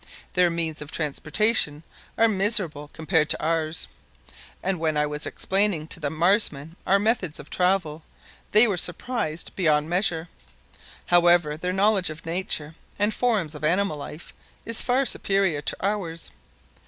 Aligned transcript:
Their 0.33 0.49
means 0.49 0.81
of 0.81 0.89
transportation 0.89 1.83
are 2.17 2.27
miserable 2.27 2.87
compared 2.91 3.31
with 3.33 3.39
ours, 3.39 3.87
and 4.63 4.79
when 4.79 4.97
I 4.97 5.05
was 5.05 5.27
explaining 5.27 5.85
to 5.89 5.99
the 5.99 6.09
Marsmen 6.09 6.75
our 6.87 6.97
methods 6.97 7.39
of 7.39 7.51
travel 7.51 8.01
they 8.49 8.67
were 8.67 8.77
surprised 8.77 9.55
beyond 9.55 9.89
measure. 9.91 10.27
However 11.05 11.55
their 11.55 11.71
knowledge 11.71 12.09
of 12.09 12.25
nature 12.25 12.73
and 12.97 13.13
forms 13.13 13.53
of 13.53 13.63
animal 13.63 13.97
life 13.97 14.33
is 14.65 14.81
far 14.81 15.05
superior 15.05 15.61
to 15.61 15.77
ours. 15.85 16.31